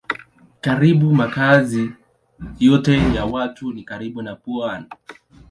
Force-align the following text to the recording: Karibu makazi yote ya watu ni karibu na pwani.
Karibu 0.61 1.13
makazi 1.15 1.91
yote 2.59 3.13
ya 3.15 3.25
watu 3.25 3.73
ni 3.73 3.83
karibu 3.83 4.21
na 4.21 4.35
pwani. 4.35 4.85